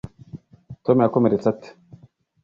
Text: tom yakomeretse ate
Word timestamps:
tom 0.85 0.97
yakomeretse 1.03 1.47
ate 1.51 1.69